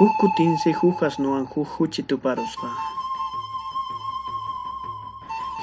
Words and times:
Huk 0.00 0.16
kutinsi 0.16 0.72
huk 0.72 1.02
asnuwan 1.04 1.44
huk 1.52 1.68
huchi 1.76 2.02
tuparusqa. 2.02 2.68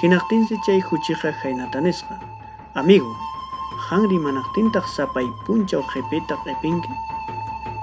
Hinaqtinsi 0.01 0.55
chay 0.65 0.79
huchiqa 0.79 1.31
haynata 1.41 1.81
nisqa. 1.81 2.19
Amigo, 2.75 3.09
hanri 3.89 4.19
manaqtintaq 4.21 4.85
sapay 4.95 5.25
punchaw 5.45 5.81
qhipita 5.89 6.37
qhipinki? 6.43 6.93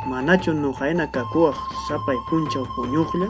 Manachu 0.06 0.54
nuqayna 0.54 1.10
kakuwaq 1.10 1.58
sapay 1.88 2.18
punchaw 2.30 2.62
puñuqlla? 2.76 3.26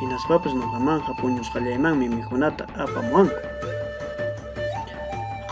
Hinaspapas 0.00 0.50
nuqamanqa 0.58 1.14
puñusqallaymanmi 1.22 2.08
mikhunata 2.10 2.66
apamuwanku. 2.74 3.38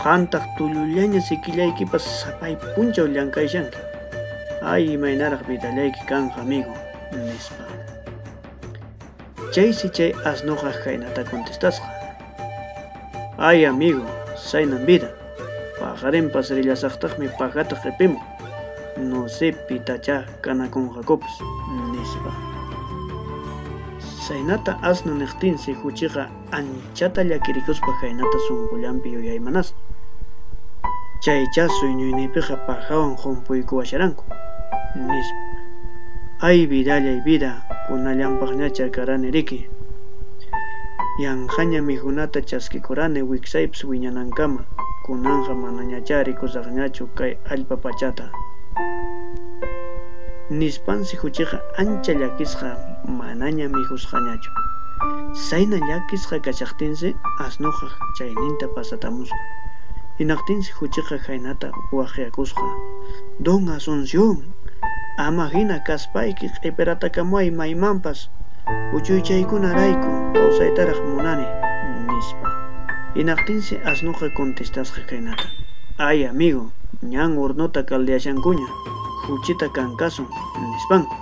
Qantaq 0.03 0.43
tullullaña 0.57 1.23
sikillaykipas 1.23 2.03
sapay 2.03 2.59
punchaw 2.75 3.07
llamkayshanki. 3.07 3.94
Ay 4.65 4.93
imaynaraq 4.97 5.45
vidallayki 5.47 6.01
kanqa 6.09 6.41
amigo, 6.41 6.73
nispa. 7.13 7.63
Chaysi 9.53 9.89
chay 9.93 10.11
asnuqa 10.25 10.71
haynata 10.83 11.21
contestasqa. 11.23 11.85
Ay 13.37 13.65
amigo, 13.65 14.01
saynan 14.35 14.85
vida. 14.89 15.09
Pajarinpas 15.79 16.49
rillasaqtaqmi 16.49 17.29
paqata 17.37 17.75
qhipimun. 17.83 18.21
No 18.97 19.27
sé 19.29 19.51
pitachá 19.67 20.25
kanakunqakupas, 20.41 21.35
nispa. 21.93 22.31
Saynata 24.25 24.79
asnu 24.81 25.13
niqtinsi 25.13 25.77
huchiqa 25.83 26.25
anchata 26.51 27.21
llakirikuspa 27.23 27.91
haynata 28.01 28.37
sunqullanpi 28.47 29.13
yuyaymanasqa. 29.13 29.77
Chaychá 31.23 31.69
suyñuyniypiqa 31.77 32.55
pajawan 32.65 33.13
humpuyku 33.21 33.77
washaranku, 33.77 34.23
nispa. 34.25 34.54
Ay 36.41 36.65
vidallay 36.67 37.19
vida, 37.25 37.65
kunallampaqñacha 37.87 38.91
karani 38.91 39.31
riki. 39.31 39.67
Yanqaña 41.19 41.81
mikhunata 41.81 42.41
chaskikurani 42.41 43.21
wiksaypis 43.23 43.83
wiñanankama, 43.83 44.61
kunanqa 45.05 45.53
manañachá 45.55 46.23
rikusaqñachu 46.23 47.07
kay 47.17 47.37
allpa 47.49 47.75
pachata. 47.77 48.31
Nispansi 50.49 51.17
huchiqa 51.17 51.57
ancha 51.77 52.13
llakisqa 52.13 52.77
manaña 53.07 53.67
mikhusqañachu. 53.67 54.51
Sayna 55.33 55.77
llakisqa 55.87 56.39
kachaqtinsi 56.39 57.15
asnuqa 57.39 57.87
chayninta 58.17 58.67
pasatamusqa. 58.75 59.39
Hinaqtinsi 60.19 60.71
huchiqa 60.79 61.17
haynata 61.27 61.71
waqyakusqa. 61.91 62.67
Don 63.39 63.67
Asunción, 63.69 64.43
ama 65.17 65.47
hina 65.47 65.79
kaspayki 65.79 66.49
q'ipiratakamuway 66.49 67.51
maymanpas 67.51 68.29
uchuychaykunarayku 68.93 70.11
kawsaytaraq 70.33 70.99
munani, 71.07 71.47
nispa. 72.07 72.47
Hinaqtinsi 73.15 73.79
asnuqa 73.91 74.29
contestasqa 74.37 75.01
haynata. 75.09 75.47
Ay 75.97 76.27
amigo, 76.27 76.71
ñan 77.03 77.37
hornuta 77.39 77.83
kaldiyashankuña, 77.83 78.67
huchita 79.27 79.69
kankasun, 79.69 80.27
nispanku. 80.71 81.15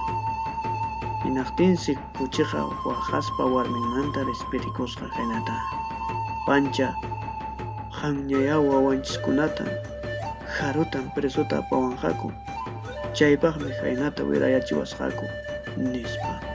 Hinaqtinsi 1.24 1.94
huchiqa 2.20 2.66
waqaspa 2.86 3.44
warminmanta 3.46 4.24
rispirikusqa 4.26 5.06
haynata. 5.16 5.54
Pancha 6.48 6.96
hanñaya 8.02 8.58
wawanchiskunata 8.60 9.64
harutan 10.58 11.14
presuta 11.14 11.62
apawanqaku. 11.62 12.32
Chaypaqmi 13.14 13.70
khaynata 13.80 14.22
wirayachishqaku, 14.30 15.26
nispa. 15.78 16.53